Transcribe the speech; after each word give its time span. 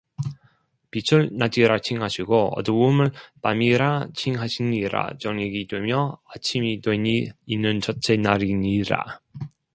빛을 0.89 1.29
낮이라 1.31 1.77
칭하시고 1.77 2.57
어두움을 2.57 3.11
밤이라 3.43 4.07
칭하시니라 4.15 5.17
저녁이 5.19 5.67
되며 5.67 6.19
아침이 6.33 6.81
되니 6.81 7.29
이는 7.45 7.79
첫째 7.81 8.17
날이니라 8.17 9.19